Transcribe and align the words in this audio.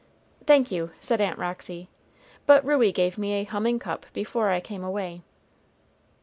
"Thank 0.47 0.71
you," 0.71 0.89
said 0.99 1.21
Aunt 1.21 1.37
Roxy, 1.37 1.87
"but 2.47 2.65
Ruey 2.65 2.91
gave 2.91 3.19
me 3.19 3.33
a 3.33 3.43
humming 3.43 3.77
cup 3.77 4.07
before 4.13 4.49
I 4.49 4.59
came 4.59 4.83
away." 4.83 5.21